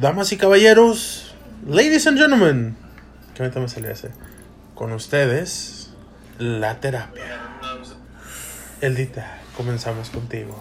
[0.00, 1.34] Damas y caballeros,
[1.68, 2.74] ladies and gentlemen,
[3.34, 4.08] que ahorita me salió ese.
[4.74, 5.90] Con ustedes,
[6.38, 7.22] la terapia.
[8.80, 10.58] Eldita, comenzamos contigo.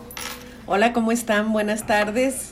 [0.65, 1.54] Hola, ¿cómo están?
[1.54, 2.52] Buenas tardes.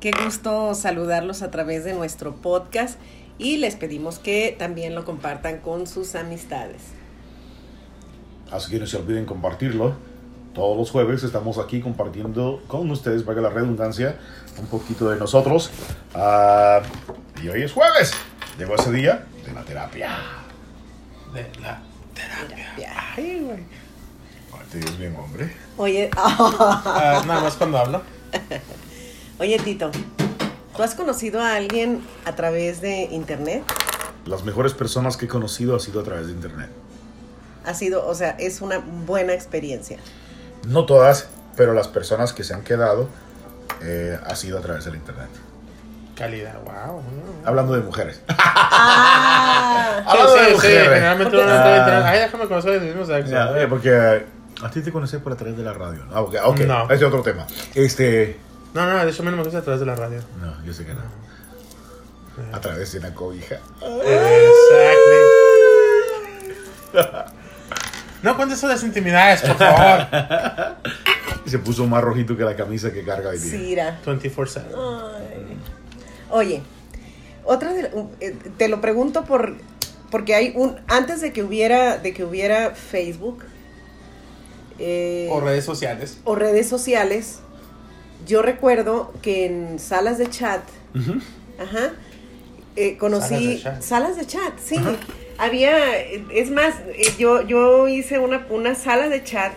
[0.00, 2.98] Qué gusto saludarlos a través de nuestro podcast
[3.36, 6.84] y les pedimos que también lo compartan con sus amistades.
[8.50, 9.94] Así que no se olviden compartirlo.
[10.54, 14.16] Todos los jueves estamos aquí compartiendo con ustedes, valga la redundancia,
[14.58, 15.70] un poquito de nosotros.
[16.14, 16.80] Ah,
[17.42, 18.12] y hoy es jueves.
[18.56, 20.16] Llegó ese día de la terapia.
[21.32, 21.80] De la
[22.14, 22.92] terapia.
[23.16, 23.84] Ay, güey.
[24.70, 25.52] Te dices bien, hombre.
[25.76, 28.02] Oye, Ah, nada más cuando hablo.
[29.38, 29.90] oye Tito,
[30.76, 33.62] ¿tú has conocido a alguien a través de internet?
[34.26, 36.70] Las mejores personas que he conocido ha sido a través de internet.
[37.64, 39.98] Ha sido, o sea, es una buena experiencia.
[40.66, 43.08] No todas, pero las personas que se han quedado
[43.82, 45.28] eh, ha sido a través del internet.
[46.16, 47.02] Calidad, wow.
[47.44, 48.20] Hablando de mujeres.
[48.76, 50.88] Ah, Hablando de sí, sí, mujeres.
[50.88, 51.76] generalmente uno no Ah.
[51.78, 52.04] internet.
[52.06, 53.30] Ay, déjame conocer el mismo sexo.
[53.32, 54.24] Ya, eh, porque
[54.62, 56.04] a ti te conocí por a través de la radio.
[56.04, 56.14] ¿no?
[56.16, 56.84] Ah, ok, ok, No.
[56.84, 57.46] ese es otro tema.
[57.74, 58.38] Este.
[58.74, 60.20] No, no, de hecho a mí no me gusta a través de la radio.
[60.40, 61.00] No, yo sé que no.
[62.52, 63.56] A través de una cobija.
[63.80, 65.20] Exactly.
[68.24, 70.06] No cuentes eso de las intimidades, por favor.
[71.46, 73.50] Se puso más rojito que la camisa que carga hoy día.
[73.50, 74.00] Sira.
[74.04, 74.62] 24-7.
[74.74, 75.56] Ay.
[76.30, 76.62] Oye,
[77.44, 79.56] otra de, eh, te lo pregunto por
[80.10, 83.44] porque hay un antes de que hubiera de que hubiera Facebook
[84.78, 86.18] eh, O redes sociales.
[86.24, 87.40] o redes sociales,
[88.26, 90.62] yo recuerdo que en salas de chat,
[91.60, 91.92] ajá,
[92.76, 93.82] eh, conocí Salas de chat.
[93.82, 94.76] salas de chat, sí.
[95.38, 99.52] Había, es más, eh, yo, yo hice una, una sala de chat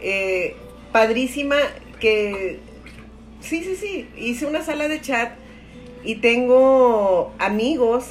[0.00, 0.56] eh,
[0.92, 1.56] padrísima
[2.00, 2.58] que,
[3.40, 5.32] sí, sí, sí, hice una sala de chat
[6.04, 8.06] y tengo amigos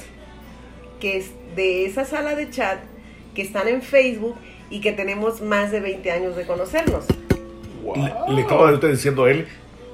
[1.00, 2.78] que es de esa sala de chat
[3.34, 4.36] que están en Facebook
[4.70, 7.04] y que tenemos más de 20 años de conocernos.
[7.94, 9.46] Le, le estaba ahorita diciendo a él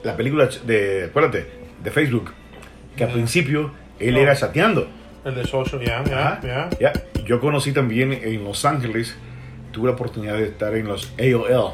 [0.03, 1.47] la película de, acuérdate,
[1.83, 2.33] de Facebook,
[2.97, 4.21] que al principio él No.
[4.21, 4.89] era chateando.
[5.25, 6.41] El de social, ya, ya, Ajá.
[6.43, 6.93] ya.
[6.93, 6.93] Ya.
[7.25, 9.17] Yo conocí también en Los Ángeles,
[9.73, 11.73] tuve la oportunidad de estar en los AOL,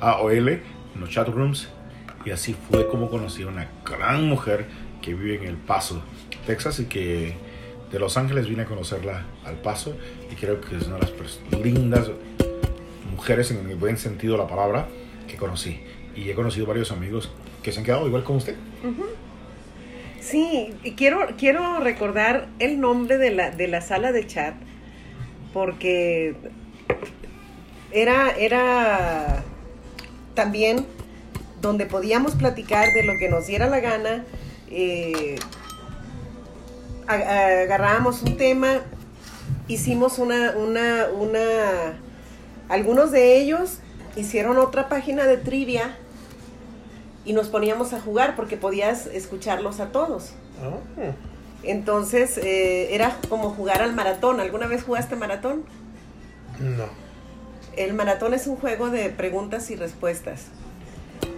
[0.00, 0.62] AOL, en
[1.00, 1.68] los chat rooms,
[2.26, 4.66] y así fue como conocí a una gran mujer
[5.00, 6.02] que vive en El Paso,
[6.46, 7.34] Texas, y que
[7.90, 9.96] de Los Ángeles vine a conocerla al Paso,
[10.30, 12.10] y creo que es una de las lindas
[13.10, 14.88] mujeres en el buen sentido de la palabra
[15.26, 15.80] que conocí.
[16.14, 17.30] Y he conocido varios amigos
[17.62, 18.56] que se han quedado igual como usted.
[20.24, 24.54] Sí, y quiero, quiero recordar el nombre de la, de la sala de chat
[25.52, 26.34] porque
[27.92, 29.44] era, era
[30.34, 30.86] también
[31.60, 34.24] donde podíamos platicar de lo que nos diera la gana.
[34.70, 35.36] eh,
[37.06, 38.80] agarrábamos un tema,
[39.68, 41.98] hicimos una, una, una,
[42.70, 43.80] algunos de ellos
[44.16, 45.98] hicieron otra página de trivia
[47.24, 50.32] y nos poníamos a jugar porque podías escucharlos a todos.
[50.62, 50.80] Oh.
[51.62, 54.40] Entonces eh, era como jugar al maratón.
[54.40, 55.64] ¿Alguna vez jugaste maratón?
[56.60, 56.84] No.
[57.76, 60.46] El maratón es un juego de preguntas y respuestas.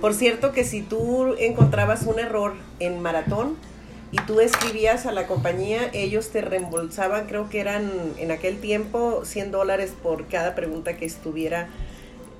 [0.00, 3.56] Por cierto que si tú encontrabas un error en maratón
[4.10, 9.24] y tú escribías a la compañía, ellos te reembolsaban, creo que eran en aquel tiempo
[9.24, 11.68] 100 dólares por cada pregunta que estuviera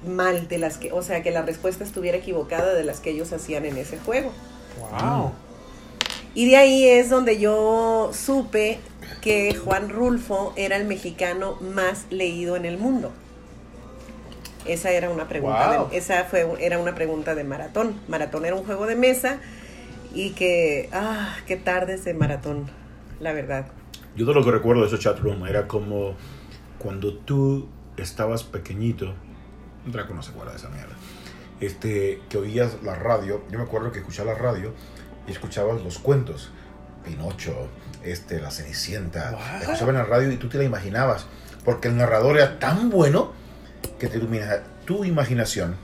[0.07, 3.33] mal de las que, o sea, que la respuesta estuviera equivocada de las que ellos
[3.33, 4.33] hacían en ese juego.
[4.81, 5.33] Wow.
[6.35, 8.79] Y de ahí es donde yo supe
[9.23, 13.11] que Juan Rulfo era el mexicano más leído en el mundo.
[14.67, 15.91] Esa era una pregunta, Wow.
[15.91, 17.95] de, esa fue, era una pregunta de maratón.
[18.09, 19.39] Maratón era un juego de mesa
[20.13, 22.67] y que, ah, qué tardes de maratón,
[23.21, 23.67] la verdad.
[24.17, 26.15] Yo todo lo que recuerdo de esos chat room era como
[26.79, 29.15] cuando tú estabas pequeñito,
[29.87, 30.95] Draco no se acuerda de esa mierda,
[31.61, 34.73] este, que oías la radio, yo me acuerdo que escuchaba la radio
[35.27, 36.51] y escuchabas los cuentos,
[37.05, 37.69] Pinocho,
[38.05, 39.63] este, la Cenicienta, What?
[39.63, 41.27] escuchabas en la radio y tú te la imaginabas,
[41.65, 43.33] porque el narrador era tan bueno
[43.99, 45.77] que te ilumina tu imaginación.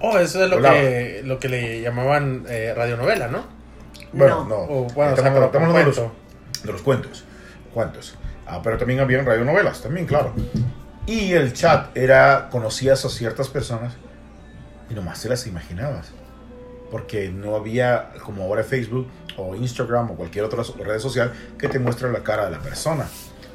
[0.00, 3.44] Oh, eso es lo que, lo que le llamaban eh, radionovela, ¿no?
[4.12, 4.48] Bueno, No.
[4.48, 7.24] no, O, bueno, o sea, estamos, pero estamos hablando de los, de los cuentos.
[7.72, 8.14] ¿Cuántos?
[8.46, 10.32] Ah, pero también habían radionovelas, también, claro.
[11.06, 13.92] Y el chat era, conocías a ciertas personas
[14.90, 16.08] y nomás te las imaginabas.
[16.90, 21.78] Porque no había, como ahora Facebook o Instagram o cualquier otra red social, que te
[21.78, 23.06] muestre la cara de la persona.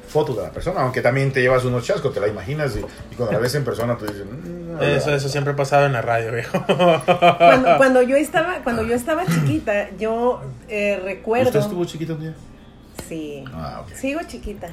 [0.08, 3.14] fotos de la persona, aunque también te llevas unos chascos, te la imaginas y, y
[3.14, 4.74] cuando la ves en persona te dicen...
[4.74, 6.60] "Mm, Eso, eso siempre ha pasado en la radio, viejo.
[6.66, 11.46] Cuando, cuando yo estaba, cuando yo estaba chiquita, yo eh, recuerdo.
[11.50, 12.34] ¿Usted estuvo chiquito un día?
[13.08, 13.44] Sí.
[13.54, 13.94] Ah, ok.
[13.94, 14.68] Sigo chiquita.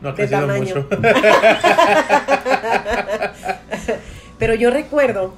[0.00, 0.74] No ha de crecido tamaño.
[0.76, 0.88] mucho.
[4.38, 5.34] Pero yo recuerdo,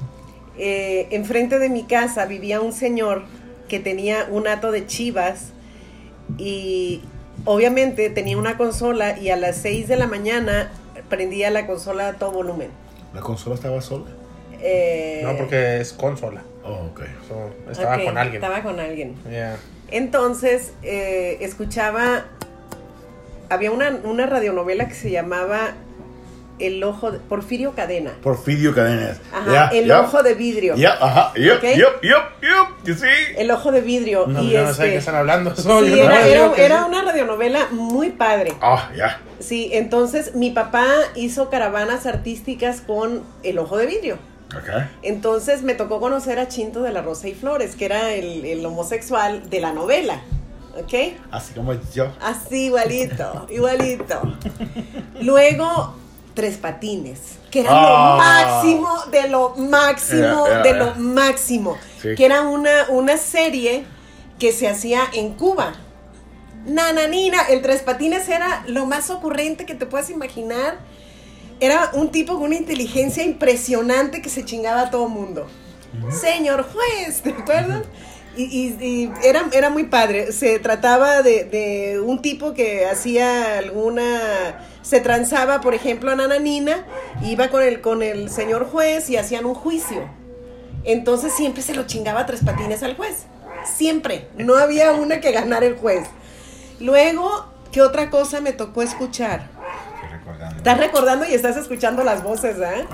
[0.59, 3.25] eh, enfrente de mi casa vivía un señor
[3.69, 5.53] que tenía un hato de chivas
[6.37, 7.03] y
[7.45, 10.71] obviamente tenía una consola y a las 6 de la mañana
[11.09, 12.69] prendía la consola a todo volumen.
[13.15, 14.07] ¿La consola estaba sola?
[14.61, 16.43] Eh, No, porque es consola.
[16.63, 17.01] Oh, ok.
[17.27, 18.43] So, estaba con alguien.
[18.43, 19.15] Estaba con alguien.
[19.29, 19.57] Yeah.
[19.91, 22.27] Entonces, eh, escuchaba,
[23.51, 25.73] había una, una radionovela que se llamaba
[26.59, 28.13] El Ojo de Porfirio Cadena.
[28.23, 29.19] Porfirio Cadenas.
[29.33, 29.91] Ajá, El.
[29.93, 30.77] Ojo de Vidrio.
[30.77, 31.65] Ya, ajá, yup, Ok.
[31.77, 33.09] yup, yup, yup, you see?
[33.37, 34.27] El Ojo de Vidrio.
[34.27, 35.55] No, y yo no sé de este, qué están hablando.
[35.57, 36.85] So, sí, yo no era, era- que era sí.
[36.89, 38.53] una radionovela muy padre.
[38.61, 39.21] Ah, ya.
[39.39, 44.19] Sí, entonces mi papá hizo caravanas artísticas con El Ojo de Vidrio.
[44.55, 44.69] Ok.
[45.03, 48.67] Entonces me tocó conocer a Chinto de la Rosa y Flores, que era el, el
[48.67, 50.21] homosexual de la novela.
[50.77, 51.19] ¿Ok?
[51.31, 52.13] Así como yo.
[52.21, 54.21] Así, igualito, igualito.
[55.21, 55.95] Luego,
[56.35, 57.83] Tres Patines, que era Ah.
[57.83, 61.77] lo máximo de lo máximo de lo máximo.
[62.01, 62.15] Sí.
[62.17, 63.85] Que era una, una serie
[64.39, 65.73] que se hacía en Cuba.
[66.67, 70.79] Nananina, el Tres Patines era lo más ocurrente que te puedas imaginar.
[71.59, 75.47] Era un tipo con una inteligencia impresionante que se chingaba a todo mundo.
[76.11, 77.83] Señor juez, ¿te acuerdas?
[78.37, 80.33] Y, y- y era, era muy padre.
[80.33, 84.65] Se trataba de, de un tipo que hacía alguna.
[84.83, 86.87] Se transaba, por ejemplo, a Nananina,
[87.25, 90.09] iba con el, con el señor juez y hacían un juicio.
[90.85, 93.25] Entonces siempre se lo chingaba tres patines al juez.
[93.65, 94.29] Siempre.
[94.39, 96.09] No había una que ganara el juez.
[96.79, 99.49] Luego, ¿qué otra cosa me tocó escuchar?
[99.97, 100.57] Estoy recordando.
[100.57, 102.87] Estás recordando y estás escuchando las voces, ¿eh?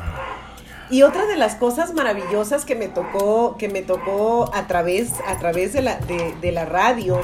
[0.89, 5.37] Y otra de las cosas maravillosas que me tocó, que me tocó a través, a
[5.39, 7.21] través de, la, de, la radio,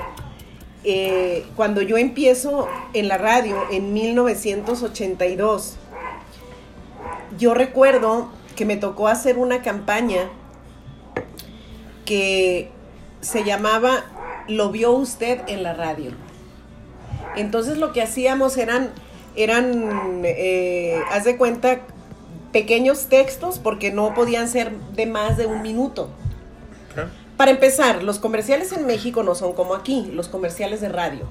[0.82, 5.76] eh, cuando yo empiezo en la radio en 1982,
[7.38, 10.28] yo recuerdo que me tocó hacer una campaña
[12.04, 12.70] que
[13.20, 14.04] se llamaba
[14.48, 16.10] Lo vio usted en la radio.
[17.36, 18.90] Entonces lo que hacíamos eran,
[19.36, 21.80] eran, eh, haz de cuenta,
[22.52, 26.10] pequeños textos porque no podían ser de más de un minuto.
[27.36, 31.26] Para empezar, los comerciales en México no son como aquí, los comerciales de radio.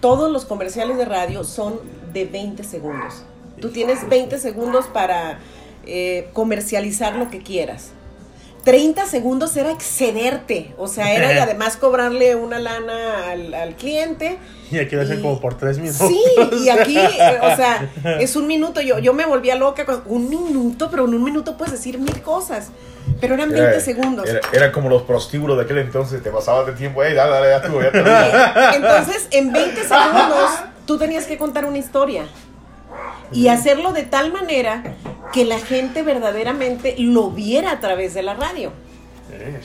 [0.00, 1.78] Todos los comerciales de radio son
[2.12, 3.22] de 20 segundos.
[3.60, 5.38] Tú tienes 20 segundos para
[5.84, 7.92] eh, comercializar lo que quieras.
[8.64, 14.38] 30 segundos era excederte, o sea, era y además cobrarle una lana al, al cliente.
[14.70, 16.06] Y aquí lo hacen como por tres minutos.
[16.08, 16.22] Sí,
[16.64, 17.90] y aquí, eh, o sea,
[18.20, 18.80] es un minuto.
[18.80, 22.22] Yo, yo me volvía loca con un minuto, pero en un minuto puedes decir mil
[22.22, 22.70] cosas.
[23.20, 24.28] Pero eran 20 Era- segundos.
[24.28, 27.92] Era, era como los prostíbulos de aquel entonces, te pasabas de tiempo, hey, dale, dale,
[27.92, 28.72] ya.
[28.76, 30.50] Entonces, en 20 segundos,
[30.86, 32.24] tú tenías que contar una historia.
[33.32, 34.82] Y hacerlo de tal manera
[35.32, 38.72] que la gente verdaderamente lo viera a través de la radio.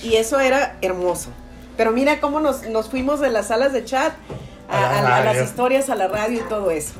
[0.04, 1.30] Y eso era hermoso.
[1.78, 4.14] Pero mira cómo nos, nos fuimos de las salas de chat
[4.70, 6.94] a, A la a- a las historias, a la radio y todo eso.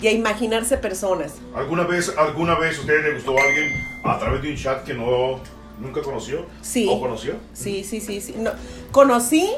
[0.00, 1.34] Y a imaginarse personas.
[1.54, 3.72] ¿Alguna vez, ¿Alguna vez a usted le gustó a alguien
[4.04, 5.40] a través de un chat que no
[5.78, 6.46] nunca conoció?
[6.62, 6.86] Sí.
[6.88, 7.34] ¿O conoció?
[7.52, 8.34] Sí, sí, sí, sí.
[8.38, 8.52] No,
[8.92, 9.50] conocí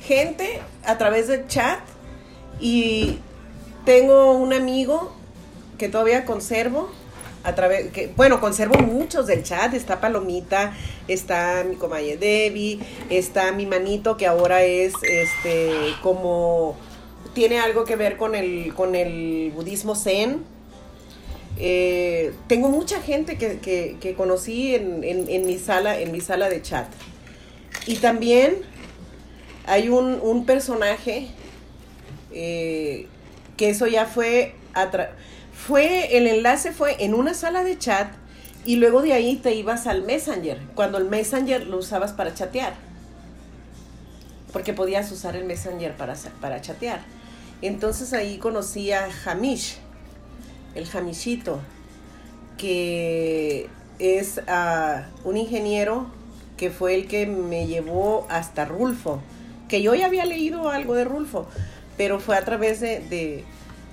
[0.00, 1.78] gente a través del chat
[2.60, 3.18] y
[3.84, 5.14] tengo un amigo
[5.78, 6.90] que todavía conservo
[7.42, 9.74] a través que bueno conservo muchos del chat.
[9.74, 10.72] Está Palomita
[11.08, 12.78] está mi comadre Debbie
[13.10, 16.76] está mi manito que ahora es este como
[17.34, 20.42] tiene algo que ver con el con el budismo zen.
[21.56, 26.20] Eh, tengo mucha gente que, que- que conocí en, en- en mi sala en mi
[26.20, 26.86] sala de chat.
[27.86, 28.56] Y también
[29.66, 31.28] hay un, un personaje
[32.32, 33.06] eh,
[33.56, 34.54] que eso ya fue
[35.66, 38.12] fue el enlace fue en una sala de chat
[38.66, 42.74] y luego de ahí te ibas al Messenger cuando el Messenger lo usabas para chatear.
[44.52, 47.00] Porque podías usar el Messenger para, para chatear.
[47.62, 49.78] Entonces ahí conocí a Hamish
[50.74, 51.60] el Hamishito
[52.58, 53.68] que
[53.98, 56.08] es ah, un ingeniero
[56.58, 59.20] que fue el que me llevó hasta Rulfo,
[59.68, 61.46] que yo ya había leído algo de Rulfo,
[61.96, 63.44] pero fue a través de,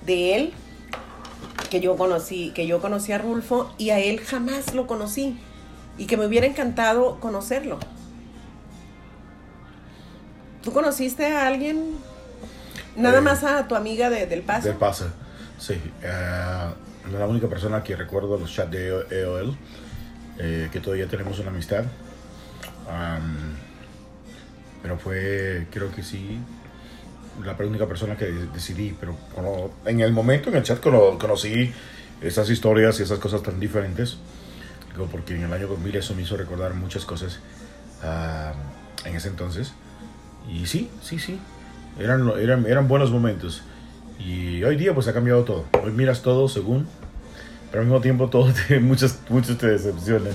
[0.06, 0.52] de él
[1.72, 5.38] que yo conocí, que yo conocí a Rulfo y a él jamás lo conocí
[5.96, 7.78] y que me hubiera encantado conocerlo.
[10.62, 11.96] ¿Tú conociste a alguien?
[12.94, 14.68] Nada Eh, más a tu amiga de- del paso.
[14.68, 15.06] Del Paso,
[15.58, 15.80] sí.
[16.02, 16.68] eh,
[17.10, 19.56] la única persona que recuerdo los chats de EOL,
[20.38, 21.84] eh, que todavía tenemos una amistad.
[22.86, 23.54] Am,
[24.82, 26.38] pero fue, creo que sí,
[27.44, 28.94] la única persona que decidí.
[28.98, 31.72] Pero cono- en el momento, en el chat, cono- conocí
[32.20, 34.18] esas historias y esas cosas tan diferentes.
[34.92, 37.40] Digo, porque en el año 2000 eso me hizo recordar muchas cosas
[38.02, 38.54] am,
[39.06, 39.72] en ese entonces.
[40.52, 41.38] Y sí, sí, sí.
[41.98, 43.62] Eran, eran, eran buenos momentos.
[44.18, 45.64] Y hoy día pues ha cambiado todo.
[45.82, 46.86] Hoy miras todo según,
[47.70, 50.32] pero al mismo tiempo todo te- muchos, muchos te decepcionan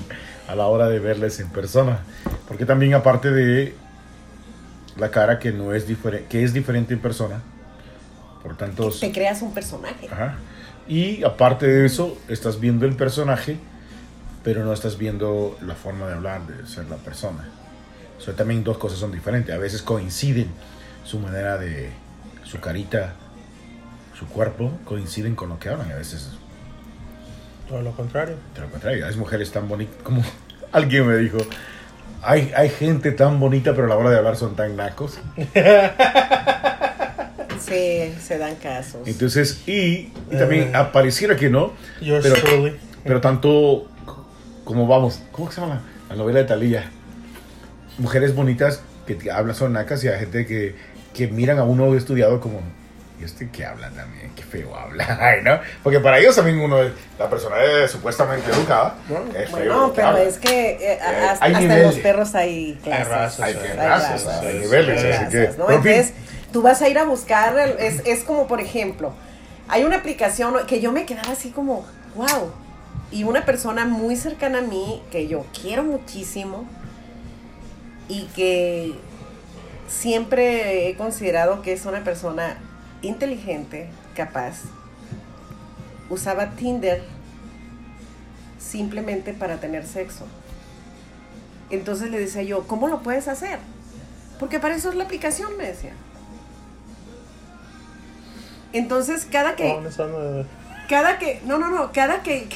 [0.48, 2.00] a la hora de verles en persona.
[2.48, 3.76] Porque también aparte de
[4.98, 7.42] la cara que no es diferente, que es diferente en persona,
[8.44, 8.92] por tanto...
[8.92, 10.08] Te creas un personaje.
[10.12, 10.38] Ajá.
[10.88, 13.58] Y aparte de eso, estás viendo el personaje,
[14.44, 17.50] pero no estás viendo la forma de hablar, de ser la persona.
[18.18, 19.54] O sea, también dos cosas son diferentes.
[19.54, 20.48] A veces coinciden
[21.04, 21.92] su manera de,
[22.44, 23.14] su carita,
[24.18, 25.92] su cuerpo, coinciden con lo que hablan.
[25.92, 26.30] A veces,
[27.68, 28.38] Todo lo contrario.
[28.56, 30.24] de lo contrario, hay mujeres tan bonitas, como
[30.72, 31.38] alguien me dijo,
[32.22, 35.20] hay, hay gente tan bonita, pero a la hora de hablar son tan nacos.
[37.60, 39.02] Sí, se dan casos.
[39.08, 40.72] Entonces, y, y también Eh.
[40.76, 42.76] apareciera que no, Yours Pero- truly.
[43.04, 43.88] Pero tanto
[44.64, 46.90] como vamos, ¿cómo se llama la, la novela de Talía?
[47.98, 50.76] Mujeres bonitas que te hablan son nacas y hay gente que,
[51.14, 52.62] que miran a uno estudiado como,
[53.20, 54.32] ¿y este que habla también?
[54.36, 55.60] Qué feo habla, Ay, ¿no?
[55.84, 58.96] Porque para ellos también uno, es- la persona es supuestamente educada,
[59.36, 60.24] es feo Bueno, pero habla.
[60.24, 63.08] es que eh, Eh, hasta, hay hasta en los perros hay clases.
[63.10, 65.40] razas, Hay razas, razas, hay niveles, hay así que...
[65.46, 65.66] razas, ¿no?
[65.66, 66.16] pero en fin, Entonces,
[66.54, 69.14] tú vas a ir a buscar, el- es, es como por ejemplo,
[69.68, 72.52] hay una aplicación que yo me quedaba así como, wow,
[73.12, 76.66] y una persona muy cercana a mí, que yo quiero muchísimo,
[78.10, 78.94] y que
[79.88, 82.58] siempre he considerado que es una persona
[83.02, 84.62] inteligente, capaz,
[86.10, 87.04] usaba Tinder
[88.60, 90.26] simplemente para tener sexo.
[91.70, 93.60] Entonces le decía yo, ¿cómo lo puedes hacer?
[94.40, 95.94] Porque para eso es la aplicación, me decía.
[98.74, 99.90] Entonces, cada que, Oh, no,
[100.90, 102.48] cada que, no, no, no, cada que-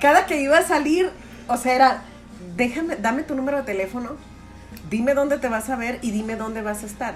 [0.00, 1.10] cada que iba a salir,
[1.48, 2.02] o sea, era,
[2.56, 4.16] déjame, dame tu número de teléfono,
[4.90, 7.14] dime dónde te vas a ver y dime dónde vas a estar.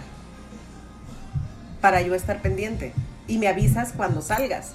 [1.81, 2.93] Para yo estar pendiente.
[3.29, 4.73] Y me avisas cuando salgas.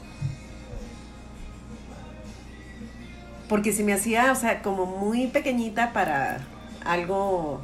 [3.48, 6.40] Porque si me hacía, o sea, como muy pequeñita para
[6.86, 7.60] algo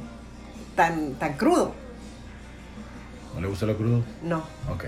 [0.76, 1.72] tan, tan crudo.
[3.34, 4.02] ¿no le gusta lo crudo?
[4.22, 4.84] No, Ok.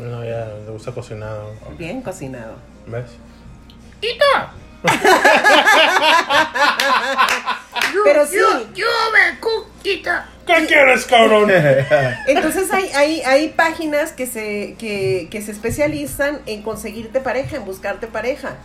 [0.00, 1.52] No, ya le gusta cocinado.
[1.78, 2.56] bien cocinado.
[2.86, 3.06] ¿Ves?
[8.04, 8.36] Pero sí,
[10.46, 11.50] ¿Qué quieres, cabrón?
[12.26, 17.64] Entonces hay, hay, hay páginas que se, que, que se especializan en conseguirte pareja, en
[17.64, 18.56] buscarte pareja.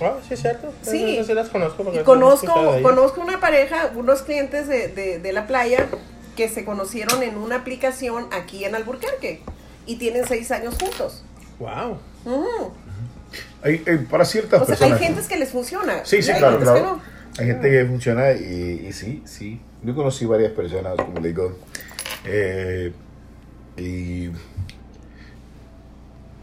[0.00, 0.72] Ah, sí, es cierto.
[0.82, 1.14] Sí.
[1.14, 1.84] Esas sí las conozco.
[1.84, 5.86] porque Y conozco, conozco una pareja, unos clientes de, de, de la playa
[6.36, 9.40] que se conocieron en una aplicación aquí en Alburquerque
[9.86, 11.24] y tienen seis años juntos.
[11.60, 11.98] Wow.
[12.24, 12.72] Ujú.
[13.62, 16.04] Hay- eh, para ciertas O sea, hay gentes que les funciona.
[16.04, 16.80] Sí, sí, claro, claro.
[16.80, 17.00] no.
[17.38, 19.60] Hay gente que funciona y, y sí, sí.
[19.84, 21.58] Yo conocí varias personas, como le digo.
[22.24, 22.92] eh,
[23.76, 24.30] y,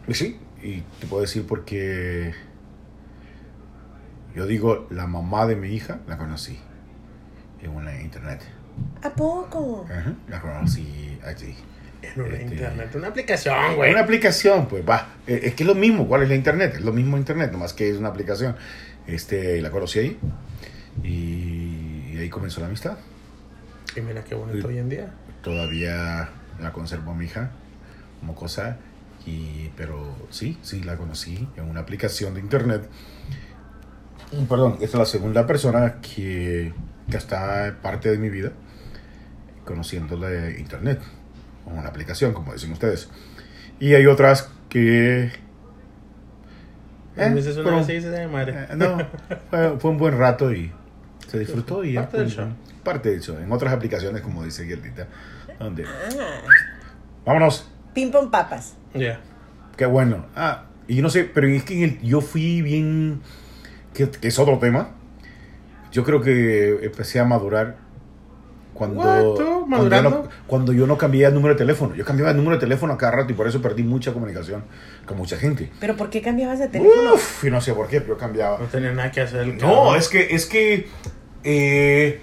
[0.07, 2.33] y sí, y te puedo decir porque
[4.35, 6.59] yo digo, la mamá de mi hija la conocí
[7.61, 8.41] en una internet.
[9.03, 9.85] ¿A poco?
[9.89, 11.55] Ajá, La conocí allí.
[12.01, 12.95] En una Este, internet.
[12.95, 13.91] Una aplicación, güey.
[13.91, 15.09] Una aplicación, pues va.
[15.27, 16.07] Eh, Es que es lo mismo.
[16.07, 16.73] ¿Cuál es la internet?
[16.75, 18.55] Es lo mismo internet, nomás que es una aplicación.
[19.07, 20.19] Este, la conocí ahí.
[21.03, 22.97] Y ahí comenzó la amistad.
[23.95, 25.11] Y mira qué bonito hoy en día.
[25.43, 26.29] Todavía
[26.59, 27.51] la conservo mi hija
[28.19, 28.77] como cosa.
[29.25, 32.89] Y, pero sí, sí, la conocí en una aplicación de internet.
[34.31, 36.73] Y, Perdón, esta es la segunda persona que,
[37.09, 38.51] que está parte de mi vida
[39.65, 40.99] conociéndola de internet.
[41.65, 43.09] O una aplicación, como dicen ustedes.
[43.79, 45.31] Y hay otras que...
[47.15, 48.67] Dices una fueron- vez y dices, "Ay, madre.
[48.69, 48.97] eh, no,
[49.49, 50.71] fue, fue un buen rato y
[51.27, 52.47] se disfrutó y ya, Parte del pues, show.
[52.83, 53.37] Parte del show.
[53.37, 55.07] En otras aplicaciones, como dice Guerdita,
[55.59, 55.85] donde...
[55.85, 56.41] Ah,
[57.25, 57.69] Vámonos.
[57.93, 58.75] ping pong papas.
[58.93, 59.19] Ya.
[59.77, 60.25] Qué bueno.
[60.35, 63.21] Ah, y yo no sé, pero es que en el- yo fui bien...
[63.93, 64.91] Que, que es otro tema.
[65.91, 67.75] Yo creo que empecé a madurar
[68.73, 69.01] cuando...
[69.69, 71.93] Cuando yo, no, cuando yo no cambié el número de teléfono.
[71.95, 74.63] Yo cambiaba el número de teléfono a cada rato y por eso perdí mucha comunicación
[75.05, 75.71] con mucha gente.
[75.79, 77.13] ¿Pero por qué cambiabas de teléfono?
[77.13, 78.57] Uf, y no sé por qué, pero yo cambiaba.
[78.59, 79.47] No tenía nada que hacer.
[79.47, 79.95] No, cabrón.
[79.97, 80.87] es que, es que
[81.43, 82.21] eh,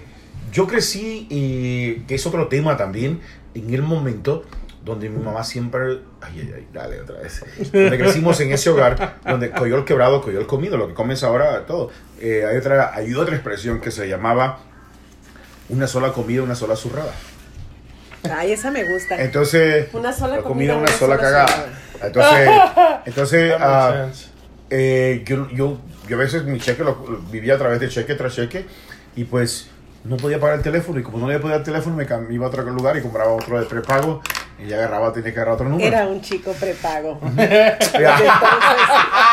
[0.51, 3.21] yo crecí, eh, que es otro tema también,
[3.53, 4.43] en el momento
[4.83, 9.17] donde mi mamá siempre, ay, ay, ay, dale otra vez, donde crecimos en ese hogar,
[9.25, 11.91] donde coyol quebrado, coyol comido, lo que comes ahora, todo.
[12.19, 14.59] Eh, hay, otra, hay otra expresión que se llamaba
[15.67, 17.13] una sola comida, una sola zurrada.
[18.31, 19.21] Ay, esa me gusta.
[19.21, 21.47] Entonces, Una sola la comida, una, una sola sola cagada.
[21.47, 22.03] zurrada.
[22.07, 22.49] Entonces,
[23.05, 23.53] entonces
[24.13, 24.29] sense.
[24.69, 25.77] eh, yo, yo,
[26.07, 28.65] yo a veces mi cheque lo, lo vivía a través de cheque tras cheque
[29.15, 29.69] y pues
[30.03, 32.45] no podía pagar el teléfono y como no le podía pagar el teléfono me iba
[32.45, 34.21] a otro lugar y compraba otro de prepago
[34.57, 35.87] y ya agarraba, tenía que agarrar otro número.
[35.87, 37.19] Era un chico prepago.
[37.37, 38.17] Ya.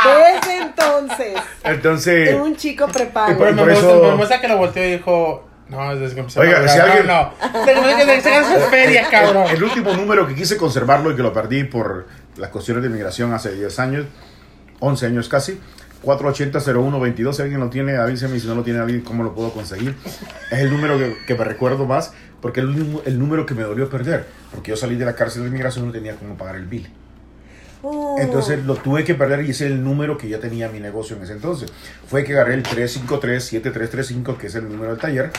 [0.06, 3.36] Desde entonces, Entonces, era un chico prepago.
[3.38, 6.14] Pero Y me por gusta, eso- me gusta que lo volteó y dijo, no, es
[6.14, 7.32] que Oiga, a si alguien- No,
[8.70, 9.46] ferias, cabrón.
[9.50, 12.06] el último número que quise conservarlo y que lo perdí por
[12.36, 14.06] las cuestiones de inmigración hace 10 años,
[14.80, 15.60] 11 años casi.
[16.04, 19.94] 480-0122, si alguien lo tiene, avíseme, si no lo tiene alguien, ¿cómo lo puedo conseguir?
[20.50, 23.62] Es el número que, que me recuerdo más, porque es el, el número que me
[23.62, 26.56] dolió perder, porque yo salí de la cárcel de inmigración y no tenía cómo pagar
[26.56, 26.88] el bill.
[27.82, 28.16] Oh.
[28.18, 31.16] Entonces lo tuve que perder y ese es el número que ya tenía mi negocio
[31.16, 31.72] en ese entonces.
[32.08, 35.30] Fue que agarré el 353-7335, que es el número del taller,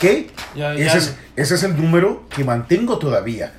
[0.00, 0.96] que Ya, ese, ya.
[0.96, 3.52] Es, ese es el número que mantengo todavía.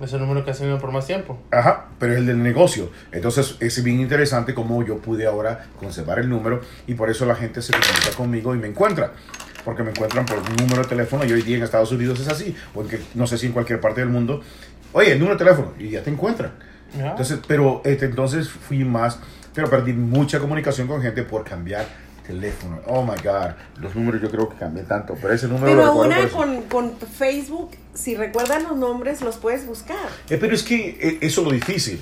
[0.00, 1.38] Es el número que has tenido por más tiempo.
[1.50, 2.90] Ajá, pero es el del negocio.
[3.12, 7.34] Entonces es bien interesante cómo yo pude ahora conservar el número y por eso la
[7.34, 9.12] gente se comunica conmigo y me encuentra.
[9.64, 12.28] Porque me encuentran por un número de teléfono y hoy día en Estados Unidos es
[12.28, 12.54] así.
[12.74, 14.42] O en que, no sé si en cualquier parte del mundo.
[14.92, 16.52] Oye, el número de teléfono y ya te encuentran.
[16.94, 19.18] Entonces, pero este, entonces fui más,
[19.54, 21.86] pero perdí mucha comunicación con gente por cambiar
[22.26, 22.80] teléfono.
[22.86, 26.12] Oh my God, los números yo creo que cambié tanto, pero ese número Pero lo
[26.12, 26.36] eso.
[26.36, 29.96] con, con Facebook, si recuerdan los nombres, los puedes buscar.
[30.28, 32.00] Eh, pero es que eh, eso es lo difícil.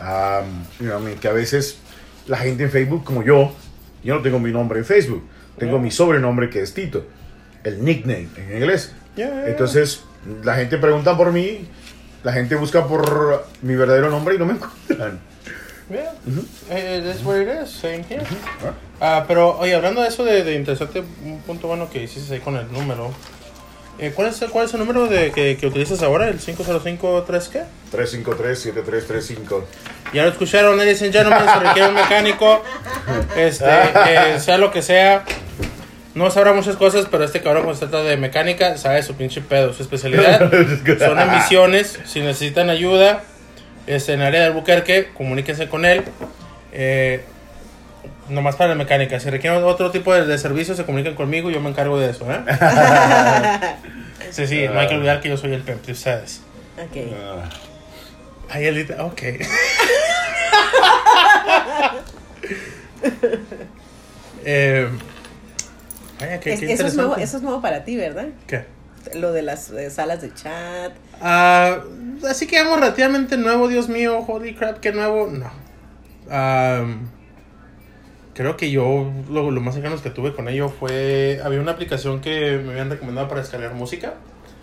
[0.00, 1.78] Am, you know, I mean, que a veces
[2.26, 3.52] la gente en Facebook, como yo,
[4.02, 5.22] yo no tengo mi nombre en Facebook,
[5.58, 5.82] tengo Yeah.
[5.82, 7.04] mi sobrenombre que es Tito,
[7.62, 8.92] el nickname en inglés.
[9.16, 9.46] Yeah.
[9.48, 10.02] Entonces,
[10.42, 11.68] la gente pregunta por mí,
[12.24, 15.20] la gente busca por mi verdadero nombre y no me encuentran.
[15.92, 16.12] Yeah.
[16.70, 18.24] Eh, That's it is, same here.
[19.00, 22.40] Ah, pero, oye, hablando de eso de, de interesante, un punto bueno que hiciste ahí
[22.40, 23.10] con el número.
[23.98, 26.28] Eh, ¿cuál, es ¿Cuál es el número de, que, que utilizas ahora?
[26.28, 27.62] ¿El 505-3 qué?
[27.92, 29.64] 353-7335.
[30.14, 32.62] Ya lo escucharon, ladies and gentlemen, se requiere un mecánico.
[33.36, 35.24] Este, eh, sea lo que sea.
[36.14, 39.40] No sabrá muchas cosas, pero este cabrón cuando se trata de mecánica sabe su pinche
[39.42, 39.72] pedo.
[39.74, 40.50] Su especialidad
[40.98, 41.98] son emisiones.
[42.06, 43.24] Si necesitan ayuda
[43.86, 46.02] este, en el área de Albuquerque, comuníquense con él.
[46.72, 47.22] Eh,
[48.28, 49.20] nomás para la mecánica.
[49.20, 51.50] Si requieren otro tipo de, de servicio, se comunican conmigo.
[51.50, 52.26] Yo me encargo de eso.
[52.32, 52.40] ¿eh?
[54.30, 56.40] Sí, sí, no hay que olvidar que yo soy el pep de ustedes.
[56.78, 56.96] Ok.
[57.14, 57.44] Ah,
[58.48, 59.22] Ahí el ok.
[64.44, 64.88] eh,
[66.20, 68.26] vaya, qué, Es- qué eso, es nuevo, eso es nuevo para ti, ¿verdad?
[68.46, 68.64] ¿Qué?
[69.14, 70.92] Lo de las eh, salas de chat.
[71.20, 71.78] Ah,
[72.28, 75.28] así que vamos relativamente nuevo, Dios mío, holy crap, qué nuevo.
[75.28, 75.50] No.
[78.34, 81.40] Creo que yo lo, lo más cercano que tuve con ello fue.
[81.44, 84.14] Había una aplicación que me habían recomendado para descargar música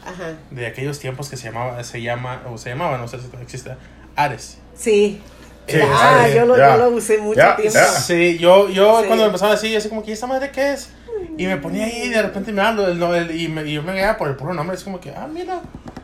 [0.03, 0.33] Ajá.
[0.49, 3.43] de aquellos tiempos que se llamaba, se llama, o se llamaba, no sé si todavía
[3.43, 3.75] existe,
[4.15, 4.57] Ares.
[4.75, 5.21] Sí.
[5.67, 7.79] Sí, ah, sí, yo lo, yo lo usé mucho tiempo.
[7.99, 9.05] Sí, yo, yo Sí.
[9.07, 10.89] cuando empezaba así, así como que, ¿esta madre qué es?
[11.37, 13.83] Y me ponía ahí y de repente me hablo el, el- y, me, y yo
[13.83, 15.61] me veía por el puro nombre, es como que, ah, mira,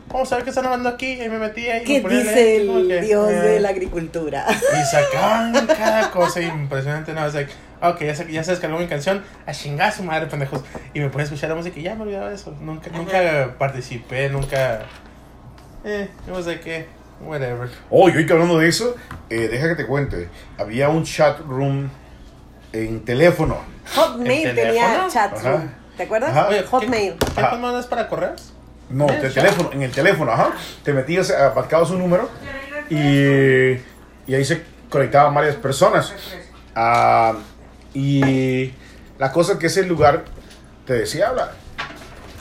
[0.08, 1.12] vamos a ver qué están hablando aquí.
[1.20, 1.82] Y me metí ahí.
[1.82, 4.46] y ¿Qué me ponía dice leer, así como el que, dios eh, de la agricultura?
[4.50, 7.26] Y sacaban cada cosa impresionante, ¿no?
[7.26, 7.52] Es like,
[7.82, 10.62] ok, ya se, ya se descargó mi canción, a chingar a su madre, pendejos.
[10.94, 12.54] Y me ponía a escuchar la música y ya me olvidaba de eso.
[12.60, 14.80] Nunca, nunca participé, nunca.
[15.84, 16.86] Eh, was like, eh,
[17.20, 17.68] whatever.
[17.90, 18.96] Oh, y hoy que hablando de eso,
[19.30, 20.28] eh, deja que te cuente.
[20.58, 21.90] Había un chat room
[22.72, 23.58] en teléfono.
[23.94, 25.10] Hotmail ¿El tenía teléfono?
[25.10, 25.50] chat Ajá.
[25.50, 25.70] room.
[25.96, 26.30] ¿Te acuerdas?
[26.30, 26.48] Ajá.
[26.48, 27.14] Oye, Hotmail.
[27.18, 28.52] ¿Qué, ¿qué es para correos?
[28.88, 30.50] No, de teléfono, en el teléfono, ajá.
[30.84, 32.28] Te metías, marcabas un número
[32.88, 33.72] y,
[34.26, 36.12] y ahí se conectaban varias personas.
[36.74, 37.34] Ah,
[37.94, 38.72] y
[39.18, 40.24] la cosa es que ese lugar
[40.86, 41.52] te decía habla.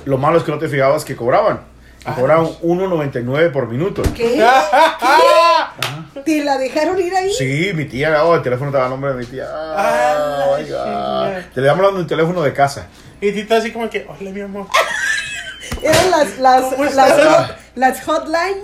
[0.06, 1.62] Lo malo es que no te fijabas que cobraban.
[2.02, 4.04] Y Ah, cobraban 1.99 por minuto.
[4.14, 4.38] ¿Qué?
[6.24, 7.34] ¿Te la dejaron ir ahí?
[7.34, 9.46] Sí, mi tía, oh, el teléfono estaba a nombre de mi tía.
[9.50, 10.68] Ah, Ah, my God.
[10.70, 11.50] chinga.
[11.54, 12.88] Te le damos hablando del teléfono de casa.
[13.22, 14.68] Y Tito así como que, hola mi amor.
[15.82, 17.52] Eran las, las, ¿Cómo las, estás?
[17.76, 18.58] las hotline.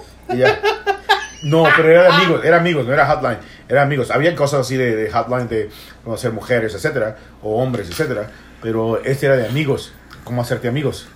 [1.43, 3.37] No, pero era de amigos, era amigos, no era hotline,
[3.67, 4.11] era amigos.
[4.11, 5.69] Había cosas así de, de hotline de
[6.03, 8.27] conocer mujeres, etcétera, o hombres, etcétera.
[8.61, 9.91] Pero este era de amigos,
[10.23, 11.07] cómo hacerte amigos.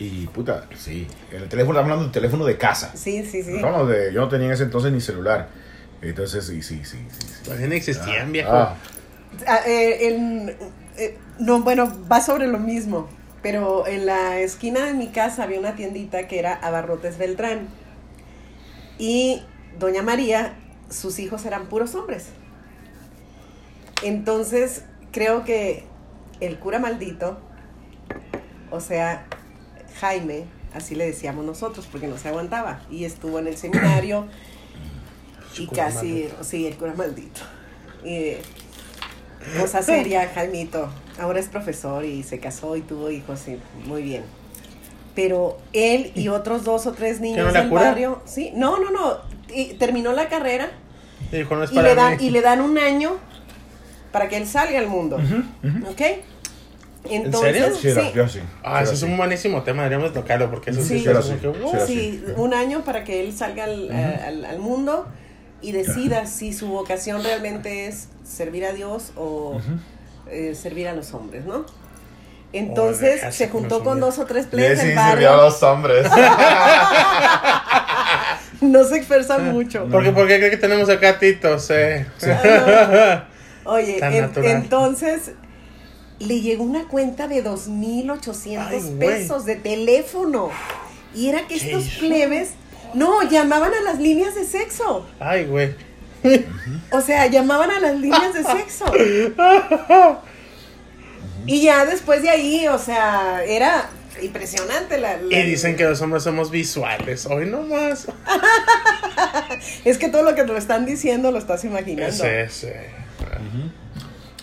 [0.00, 2.90] Y puta, sí, en el teléfono, estamos hablando del teléfono de casa.
[2.96, 3.52] Sí, sí, sí.
[3.60, 5.48] No, no, de, yo no tenía en ese entonces ni celular.
[6.00, 6.96] Entonces, sí, sí, sí.
[7.10, 7.44] sí, sí.
[7.44, 8.50] Todavía no existían, viejo.
[8.50, 8.74] Ah,
[9.46, 10.56] Ah, eh, en-
[10.96, 13.08] eh, no, bueno, va sobre lo mismo.
[13.42, 17.68] Pero en la esquina de mi casa había una tiendita que era Abarrotes Beltrán.
[18.98, 19.42] Y
[19.78, 20.54] Doña María,
[20.90, 22.26] sus hijos eran puros hombres.
[24.02, 25.84] Entonces, creo que
[26.40, 27.38] el cura maldito,
[28.70, 29.26] o sea,
[30.00, 32.80] Jaime, así le decíamos nosotros, porque no se aguantaba.
[32.90, 34.26] Y estuvo en el seminario
[35.58, 36.44] y Cura casi, maldito.
[36.44, 37.40] sí, el cura maldito.
[38.04, 38.34] Y,
[39.58, 40.88] cosa seria, Jaimito.
[41.18, 44.22] Ahora es profesor y se casó y tuvo hijos, y muy bien.
[45.14, 47.82] Pero él y otros dos o tres no niños era del cura?
[47.82, 49.18] barrio, sí, no, no, no,
[49.52, 50.70] y terminó la carrera
[51.32, 52.24] Y dijo, no es y para le, dan, mí.
[52.26, 53.16] y le dan un año
[54.12, 55.16] para que él salga al mundo.
[55.90, 56.00] ¿Ok?
[57.08, 57.76] Entonces, serio?
[57.80, 58.40] Sí, sí, yo sí.
[58.62, 61.08] Ah, ese Era es un buenísimo tema, deberíamos tocarlo porque eso sí, Sí.
[61.08, 61.74] es que, sí, wow.
[61.74, 65.06] era sí, un año para que él salga al, a- al- al mundo
[65.62, 69.60] y decida si su vocación realmente es servir a Dios o
[70.30, 71.64] eh, servir a los hombres, ¿no?
[72.52, 75.36] Entonces se juntó con dos o tres players sí del sirvió a barrio.
[75.44, 76.06] los hombres.
[78.60, 79.84] No se expresan mucho.
[79.90, 81.58] ¿Por qué, por qué cree que tenemos acá a Tito?
[81.58, 81.72] Sí.
[83.64, 84.50] Oye, Tan en- natural.
[84.50, 85.32] entonces
[86.20, 88.98] le llegó una cuenta de 2.800 Ay, güey.
[88.98, 90.50] pesos de teléfono.
[91.14, 92.00] Y era que ¿Qué estos hizo?
[92.00, 92.50] plebes,
[92.94, 95.06] no, llamaban a las líneas de sexo.
[95.18, 95.74] Ay, güey.
[96.92, 98.84] O sea, llamaban a las líneas de sexo.
[101.46, 103.88] Y ya después de ahí, o sea, era
[104.22, 105.16] impresionante la...
[105.16, 107.24] la- Y dicen que los hombres somos visuales.
[107.26, 108.06] Hoy nomás.
[109.84, 112.12] Es que todo lo que te lo están diciendo lo estás imaginando.
[112.12, 112.68] Sí, sí.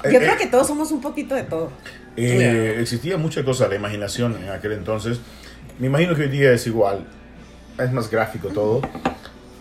[0.04, 1.72] Yo Eh, creo eh, que todos somos un poquito de todo.
[2.16, 5.20] Eh, existía mucha cosa, la imaginación en aquel entonces.
[5.80, 7.06] Me imagino que hoy día es igual.
[7.80, 8.82] Es más gráfico todo.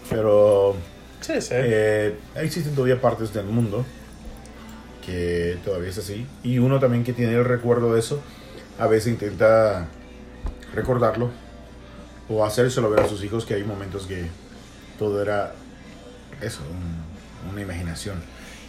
[0.09, 0.77] Pero
[1.21, 1.49] Sí, sí.
[1.53, 3.85] eh, existen todavía partes del mundo
[5.05, 6.27] que todavía es así.
[6.43, 8.21] Y uno también que tiene el recuerdo de eso,
[8.79, 9.87] a veces intenta
[10.75, 11.31] recordarlo
[12.29, 14.27] o hacérselo ver a sus hijos que hay momentos que
[14.99, 15.53] todo era
[16.41, 18.17] eso, un- una imaginación.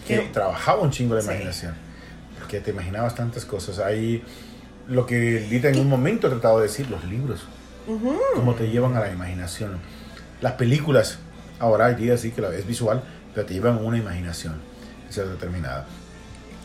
[0.08, 1.28] Que trabajaba un chingo la Sí.
[1.30, 1.74] imaginación.
[2.50, 3.80] Que te imaginabas tantas cosas.
[3.80, 4.24] Ahí
[4.88, 7.41] lo que Lita en un momento ha tratado de decir, los libros
[7.88, 8.17] Ujú.
[8.36, 9.80] cómo te llevan a la imaginación.
[10.41, 11.20] Las películas,
[11.60, 14.56] ahora hay días sí que la ves visual, pero te llevan a una imaginación,
[15.13, 15.86] determinada.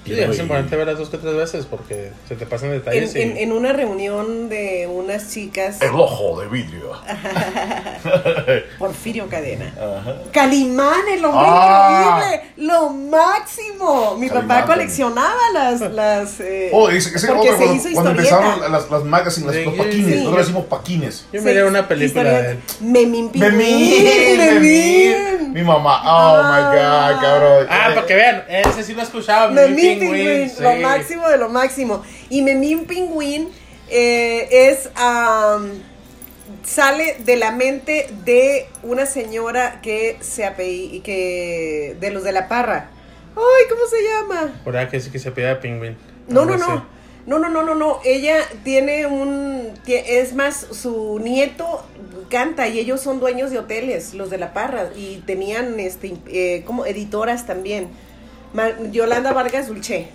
[0.05, 3.15] Sí, es importante verlas dos que tres veces porque se te pasan En, detalles.
[3.15, 6.93] y- en- en una reunión de unas chicas, El ojo de vidrio.
[8.79, 9.73] Porfirio Cadena.
[9.77, 10.15] Ajá.
[10.33, 12.21] Calimán, el hombre Ah.
[12.25, 14.17] increíble, lo máximo.
[14.17, 14.79] Mi Calimán papá también.
[14.79, 18.91] coleccionaba las, las eh, Oh, ese, ese porque otro, se cuando, hizo cuando empezaron las,
[18.91, 20.17] las magazines, Sí, los sí, paquines, sí.
[20.19, 21.27] nosotros decimos paquines.
[21.33, 22.59] Yo Sí, miré una película de él.
[22.81, 24.39] Memín Memín, Memín.
[24.39, 25.53] Memín.
[25.53, 27.67] Mi mamá, oh my god, cabrón.
[27.71, 29.49] Ah, para que vean, ese sí lo escuchaba.
[29.49, 30.63] Memín Pingüín, sí.
[30.63, 32.03] lo máximo de lo máximo.
[32.31, 33.49] Y Memín Pingüín
[33.89, 35.71] eh, es am,
[36.65, 42.49] sale de la mente de una señora que se apellida, que de los de la
[42.49, 42.91] Parra.
[43.35, 44.61] Ay, ¿cómo se llama?
[44.65, 45.97] Por ahí que sí que se pide pingüín.
[46.29, 46.65] No, no, no.
[46.65, 46.83] así.
[47.25, 48.01] No, no, no, no, no.
[48.05, 49.73] Ella tiene un.
[49.87, 51.85] Es más, su nieto
[52.29, 54.91] canta y ellos son dueños de hoteles, los de La Parra.
[54.97, 57.89] Y tenían este, eh, como editoras también.
[58.91, 60.09] Yolanda Vargas Dulce.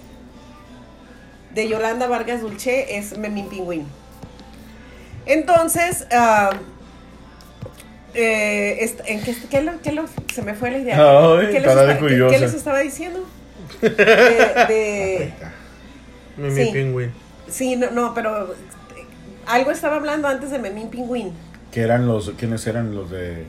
[1.54, 3.86] De Yolanda Vargas Dulce es Memín Pingüín.
[5.26, 6.52] Entonces, ah,
[8.13, 10.95] eh, ¿en qué, qué lo- qué lo- se me fue la idea?
[10.97, 13.26] Ay, ¿Qué, les qué- estaba diciendo?
[13.82, 15.34] De- de,
[16.38, 16.71] Memín Sí.
[16.71, 17.12] pingüín.
[17.50, 18.56] Sí, no, no, pero eh,
[19.47, 21.34] algo estaba hablando antes de Memín Pingüín.
[21.71, 23.45] Que eran los, ¿quiénes eran los de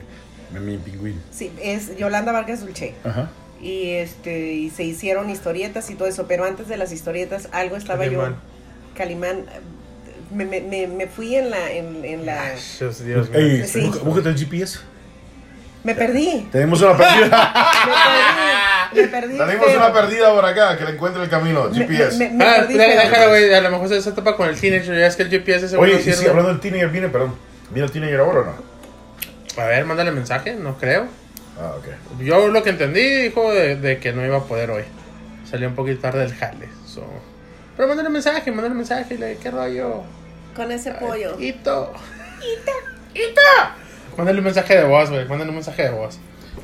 [0.51, 1.21] Memín Pingüín?
[1.31, 2.95] Sí, es Yolanda Vargas Dulce.
[3.03, 3.29] Ajá.
[3.61, 7.75] Y este y se hicieron historietas y todo eso, pero antes de las historietas algo
[7.75, 8.31] estaba Calimán.
[8.33, 8.37] yo
[8.97, 9.45] Calimán
[10.31, 13.39] me, me, me, me fui en la en, en la Ay, Dios, Dios mío.
[13.39, 13.81] Ey, Sí.
[14.03, 14.79] búscate- el GPS.
[15.83, 16.47] me perdí.
[16.51, 17.53] Tenemos una perdida.
[18.95, 19.07] Me perdí.
[19.07, 19.37] Me perdí.
[19.37, 19.77] Tenemos feo.
[19.77, 21.69] una perdida por acá, que le encuentre el camino.
[21.71, 22.17] GPS.
[22.17, 23.53] me- me Ah, déjalo, güey.
[23.53, 24.97] A lo mejor se, se topa con el teenager.
[24.97, 26.29] Ya es que el GPS ese Oye, si sirve.
[26.29, 27.35] hablando del teenager, viene, perdón.
[27.71, 28.53] ¿Viene el teenager ahora o no?
[29.61, 30.55] A ver, mándale mensaje.
[30.55, 31.07] No creo.
[31.59, 32.19] Ah, ok.
[32.21, 34.83] Yo lo que entendí dijo de, de que no iba a poder hoy.
[35.49, 36.67] Salió un poquito tarde del jale.
[36.85, 37.03] so.
[37.75, 39.17] Pero mándale mensaje, mándale mensaje.
[39.17, 40.03] Le, ¿Qué rollo?
[40.55, 41.39] Con ese pollo.
[41.39, 41.93] Hito.
[42.39, 42.71] Hito.
[43.13, 43.41] Hito.
[44.17, 45.25] Mándale un mensaje de voz, güey.
[45.27, 46.17] Mándale un mensaje de voz.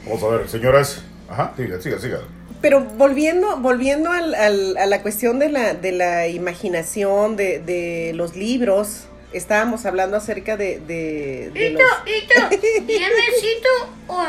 [0.05, 1.03] Vamos a ver, señoras.
[1.29, 2.19] Ajá, siga, siga, siga.
[2.61, 8.11] Pero volviendo, volviendo al, al- a la cuestión de la, de la imaginación, de, de
[8.15, 14.23] los libros, estábamos hablando acerca de, de, de Hito, los- Hito, ¿vienes Hito o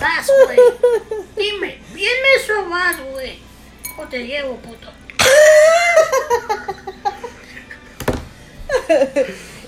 [0.00, 0.58] vas, güey?
[1.36, 3.38] Dime, ¿vienes o vas, güey?
[3.98, 4.88] O te llevo, puto.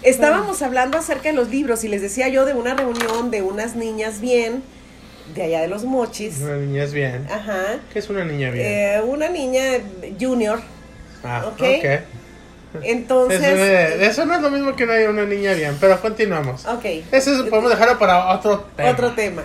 [0.02, 3.74] Estábamos hablando acerca de los libros y les decía yo de una reunión de unas
[3.74, 4.62] niñas bien,
[5.34, 6.38] de allá de los mochis.
[6.40, 7.26] Una niña es bien.
[7.30, 7.78] Ajá.
[7.92, 8.66] ¿Qué es una niña bien?
[8.66, 9.62] Eh, una niña
[10.20, 10.60] junior.
[11.24, 11.60] ah, ok.
[11.62, 12.82] ok.
[12.82, 13.40] Entonces.
[13.42, 16.64] Eso, eh, eso no es lo mismo que una, una niña bien, pero continuamos.
[16.66, 16.84] ok.
[17.10, 18.90] Eso es- podemos dejarlo para otro tema.
[18.90, 19.42] Otro tema.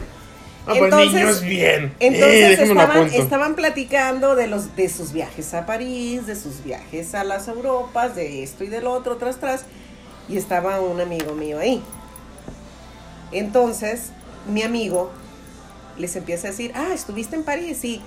[0.65, 1.93] Ah, pues niños bien.
[1.99, 6.63] Eh, Entonces déjenme lo estaban, platicando de los de sus viajes a París, de sus
[6.63, 9.65] viajes a las Europas, de esto y del otro, tras tras,
[10.30, 11.84] y estaba un amigo mío ahí.
[13.32, 14.12] Entonces,
[14.47, 15.12] mi amigo
[15.97, 18.02] les empieza a decir, ah, estuviste en París, sí.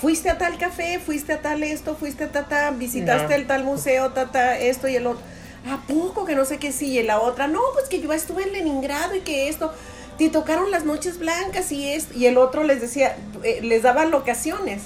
[0.00, 3.34] Fuiste a tal café, fuiste a tal esto, fuiste a ta, visitaste No.
[3.34, 5.22] el tal museo, ta, ta, esto y el otro.
[5.68, 6.98] ¿A poco que no sé qué sí?
[6.98, 9.72] Y la otra, no, pues que yo estuve en Leningrado y que esto,
[10.18, 12.12] te tocaron las noches blancas y esto.
[12.18, 14.82] Y el otro les decía, eh, les daban locaciones.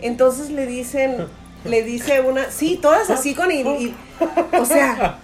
[0.00, 1.26] Entonces le dicen,
[1.64, 3.94] le dice una, sí, todas así con, y, y-
[4.58, 5.18] o sea,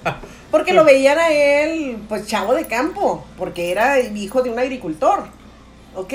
[0.50, 5.24] porque lo veían a él, pues chavo de campo, porque era hijo de un agricultor,
[5.94, 6.12] ¿ok?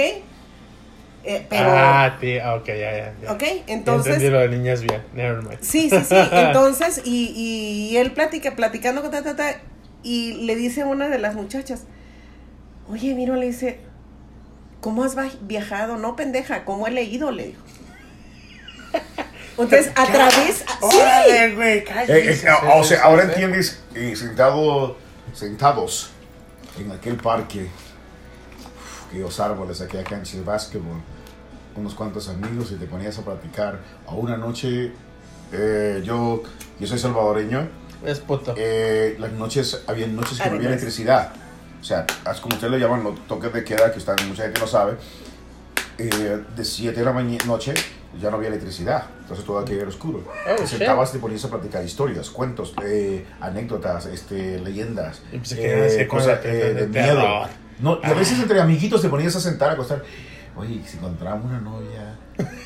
[1.24, 3.14] Eh, pero, Ah, tío, ok, ya, ya.
[3.22, 3.32] ya.
[3.32, 5.04] ok, Ya entendí entonces, lo de niñas bien.
[5.14, 5.60] Never mind.
[5.62, 9.60] sí, sí, sí, entonces, y, y él platica, platicando con ta, ta, ta,
[10.04, 11.84] y le dice a una de las muchachas,
[12.90, 13.80] oye, mira, le dice,
[14.82, 15.98] ¿cómo has viajado?
[15.98, 17.32] No, pendeja, ¿cómo he leído?
[17.32, 17.62] Le dijo.
[19.58, 22.48] Entonces, a través, Órale, güey, Eh, cállese.
[22.48, 24.98] eh, o sea, ahora entiendes, eh, sentado,
[25.34, 26.10] sentados
[26.80, 27.68] en aquel parque,
[29.08, 31.02] aquellos árboles, aquella cancha de básquetbol,
[31.76, 33.80] unos cuantos amigos y te ponías a platicar.
[34.08, 34.94] A una noche,
[35.52, 36.42] eh, yo,
[36.80, 37.70] yo soy salvadoreño,
[38.04, 38.56] Es puto.
[38.58, 41.34] eh, las noches, había noches que no había electricidad.
[41.82, 44.60] O sea, as- como ustedes le llaman los toques de queda, que están, mucha gente
[44.60, 44.94] no sabe,
[45.98, 47.74] eh, de 7 de la mañana, noche
[48.20, 49.04] ya no había electricidad.
[49.22, 50.24] Entonces todo aquello era oscuro.
[50.50, 55.36] Oh, te sentabas y te ponías a platicar historias, cuentos, eh, anécdotas, este, leyendas, a
[55.82, 57.48] decir cosas cosas de- eh, de de miedo.
[57.80, 58.14] No, y a Ah.
[58.14, 60.04] veces entre amiguitos te ponías a sentar, a acostar.
[60.62, 62.16] Oye, si encontramos una novia,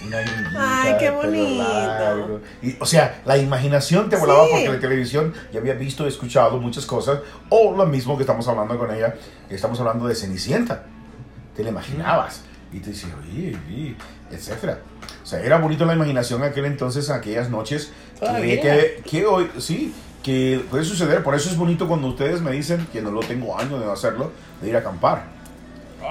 [0.05, 1.63] una niñita, Ay, qué bonito.
[1.63, 2.41] largo.
[2.61, 4.51] Y, o sea, la imaginación te volaba Sí.
[4.51, 7.19] porque la televisión ya había visto y escuchado muchas cosas.
[7.49, 9.15] O lo mismo que estamos hablando con ella,
[9.49, 10.83] estamos hablando de Cenicienta.
[11.55, 12.43] Te la imaginabas.
[12.73, 13.95] Y te dices, oye, y,
[14.29, 14.79] etcétera.
[15.23, 17.93] O sea, era bonito la imaginación en aquel entonces, en aquellas noches.
[18.19, 21.23] Que, que, que hoy, sí, que puede suceder.
[21.23, 23.91] Por eso es bonito cuando ustedes me dicen, que no lo tengo años de no
[23.93, 24.31] hacerlo,
[24.61, 25.34] de ir a acampar.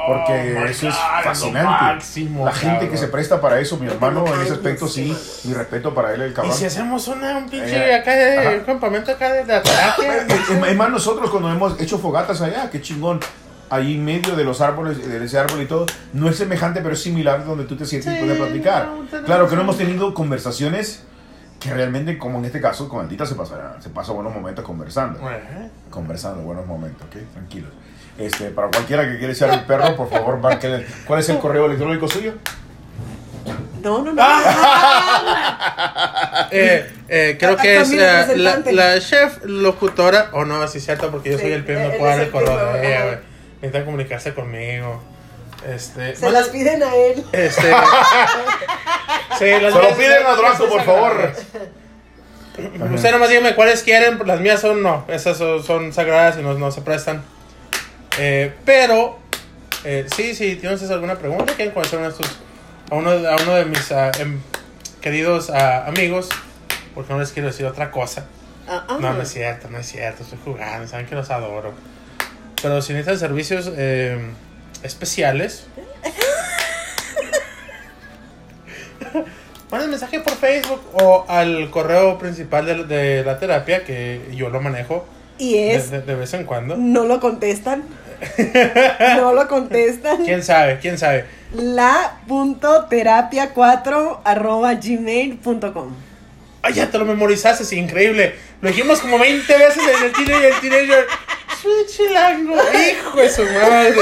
[0.07, 1.63] Porque Oh eso es God, es fascinante.
[1.69, 2.99] máximo, la gente que cabrón.
[2.99, 6.31] se presta para eso, mi hermano, en ese aspecto sí, mi respeto para él, el
[6.33, 6.55] Y cabrón.
[6.55, 10.27] si hacemos una, un pinche Eh, acá de un campamento acá de, de terapia.
[10.29, 13.21] Es es más, nosotros cuando hemos hecho fogatas allá, qué chingón.
[13.71, 16.93] Ahí en medio de los árboles, de ese árbol y todo, no es semejante, pero
[16.95, 18.89] es similar donde tú te sientes y Sí, puedes platicar.
[19.11, 21.03] no, Claro que no hemos tenido conversaciones
[21.59, 25.19] que realmente, como en este caso, con Altita se pasa, se pasa buenos momentos conversando.
[25.27, 25.69] Ajá.
[25.91, 27.17] Conversando, buenos momentos, ¿ok?
[27.33, 27.71] Tranquilos.
[28.19, 30.87] Este, para cualquiera que quiera echar el perro, por favor, marque.
[31.07, 32.35] ¿Cuál es el correo electrónico suyo?
[33.83, 34.23] no, no, no.
[36.51, 40.29] Eh, eh, creo A- que es eh, la, chef locutora.
[40.33, 42.29] O no, sí es cierto, porque yo Sí, soy el primo, no puedo dar el
[42.29, 43.05] primo, de ella, ajá.
[43.07, 43.19] güey.
[43.57, 45.03] Necesitan comunicarse conmigo.
[45.67, 46.15] Este.
[46.15, 47.25] Se bueno, las piden a él.
[47.33, 47.63] Este.
[49.39, 51.33] sí, las Se lo piden a Draco, por favor.
[52.95, 56.55] Usted nomás dígame cuáles quieren, las mías son no, esas son, son sagradas y no,
[56.55, 57.25] no se prestan.
[58.19, 59.19] Eh, pero,
[59.85, 62.31] eh, sí, sí, tienes alguna pregunta, quieren conocer de estos-
[62.91, 64.41] a, uno, a uno de mis em,
[65.01, 66.29] queridos ah, amigos,
[66.95, 68.27] porque no les quiero decir otra cosa.
[68.69, 68.99] Ah.
[69.01, 71.73] No, no es cierto, no es cierto, estoy jugando, saben que los adoro.
[72.63, 74.19] Pero si necesitan servicios eh,
[74.83, 75.67] especiales,
[79.71, 84.61] manden mensaje por Facebook o al correo principal de, de la terapia, que yo lo
[84.61, 85.05] manejo
[85.37, 86.77] Y de, es, de- de vez en cuando.
[86.77, 87.85] no lo contestan.
[89.17, 90.25] no lo contestan.
[90.25, 90.79] ¿Quién sabe?
[90.81, 91.25] ¿Quién sabe?
[91.55, 95.95] La punto terapia 4 arroba gmail.com.
[96.63, 98.35] Ay, ya te lo memorizaste, es increíble.
[98.63, 101.07] Lo dijimos como 20 veces en el teenager, el teenager.
[101.63, 103.95] Soy chilango, hijo de su madre.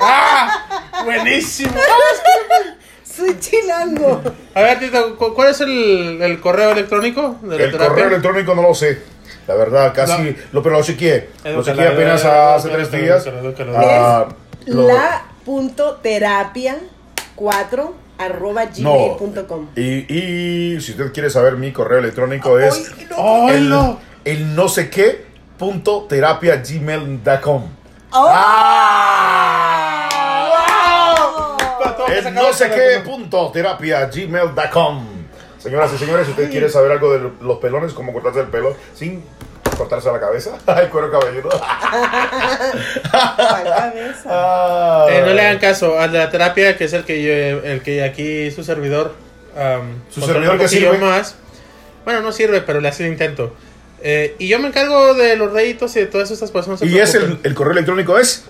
[0.00, 1.02] ¡Ah!
[1.04, 1.72] Buenísimo.
[3.04, 4.22] Soy chilango.
[4.54, 7.88] A ver, Tito, ¿cu- ¿cuál es el, el correo electrónico de la El terapia?
[7.88, 9.02] correo electrónico no lo sé.
[9.46, 10.22] La verdad, casi.
[10.22, 10.34] No.
[10.52, 11.30] Lo, pero lo chequeé.
[11.44, 13.26] Lo chequeé apenas hace tres días.
[13.76, 14.28] Ah,
[14.66, 16.78] La punto terapia
[17.34, 19.16] 4 arroba no.
[19.18, 19.68] gmail.com.
[19.76, 23.16] Y, y si usted quiere saber mi correo electrónico es no.
[23.48, 23.98] ¡Ay, el, no!
[24.24, 25.24] el no sé qué
[25.58, 27.64] punto terapia gmail.com.
[28.12, 28.28] Oh.
[28.30, 30.08] ¡Ah!
[32.06, 35.06] Se El no sé qué punto terapia gmail.com.
[35.62, 38.76] Señoras y señores, si usted quiere saber algo de los pelones, cómo cortarse el pelo
[38.94, 39.22] sin
[39.76, 40.58] cortarse la cabeza.
[40.66, 41.50] Ay, cuero cabelludo.
[44.26, 45.06] Ah.
[45.08, 47.82] Eh, no le hagan caso al de la terapia, que es el que yo, el
[47.82, 49.14] que aquí su servidor.
[50.10, 50.98] ¿Su servidor poquillo sirve?
[50.98, 51.36] más.
[52.04, 53.54] Bueno, no sirve, pero le hace el intento.
[54.00, 56.80] Eh, y yo me encargo de los réditos y de todas estas personas.
[56.80, 58.44] no Y es el, el correo electrónico es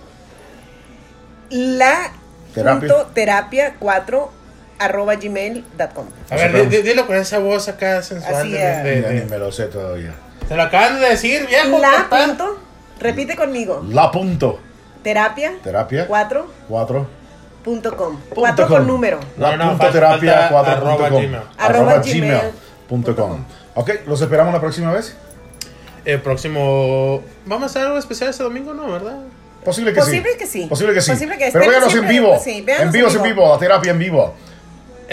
[1.51, 2.13] La
[2.55, 2.89] Terapia.
[2.89, 4.33] punto terapia 4
[4.85, 6.07] arroba gmail.com.
[6.31, 8.35] A ver, di- di- dilo con esa voz acá sensual.
[8.37, 8.85] Así de- es.
[8.85, 10.15] de- de- me lo sé todavía.
[10.49, 11.79] Te lo acaban de decir, viejo.
[11.79, 12.59] La punto,
[13.01, 14.59] repite conmigo, La punto.
[15.03, 17.07] terapia Terapia 4 4
[17.65, 18.19] punto com.
[18.35, 18.77] 4 com.
[18.79, 19.21] con número.
[19.39, 21.23] La No, no, punto falta- terapia falta 4 arroba punto com.
[21.23, 21.43] gmail.
[21.59, 22.41] Arroba Arroba gmail
[22.89, 23.45] punto com.
[23.75, 25.17] Ok, los esperamos la próxima vez.
[26.05, 27.23] El próximo.
[27.47, 28.91] Vamos a hacer algo especial este domingo, ¿no?
[28.91, 29.19] ¿Verdad?
[29.65, 30.39] Posible que Posible sí.
[30.39, 30.67] que sí.
[30.67, 31.13] Posible que sí.
[31.13, 32.41] Posible que- Pero espero véanos en vivo.
[32.43, 33.49] sí, véanos en vivo, en vivo.
[33.53, 34.35] La terapia en vivo.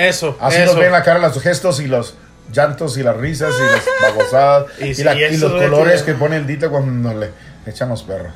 [0.08, 0.38] Eso.
[0.40, 0.74] Así eso.
[0.74, 2.16] nos ven la cara, los gestos y los
[2.52, 3.86] llantos y las risas y las
[4.16, 7.14] babosadas Y y, sí, la- y eso los colores que- que pone el dito cuando
[7.14, 7.30] le
[7.66, 8.34] echan los perros.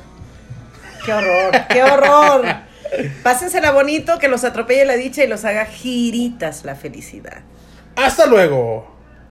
[1.04, 2.44] Qué horror, qué horror.
[3.22, 7.38] Pásensela bonito, que los atropelle la dicha y los haga giritas la felicidad.
[7.96, 8.93] Hasta luego.